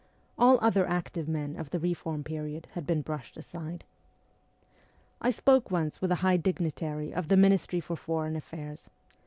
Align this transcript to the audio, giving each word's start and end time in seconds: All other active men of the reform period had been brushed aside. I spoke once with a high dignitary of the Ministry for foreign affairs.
All 0.35 0.57
other 0.63 0.87
active 0.87 1.27
men 1.29 1.55
of 1.55 1.69
the 1.69 1.77
reform 1.79 2.23
period 2.23 2.67
had 2.71 2.87
been 2.87 3.03
brushed 3.03 3.37
aside. 3.37 3.83
I 5.21 5.29
spoke 5.29 5.69
once 5.69 6.01
with 6.01 6.11
a 6.11 6.15
high 6.25 6.37
dignitary 6.37 7.13
of 7.13 7.27
the 7.27 7.37
Ministry 7.37 7.79
for 7.81 7.95
foreign 7.95 8.35
affairs. 8.35 8.89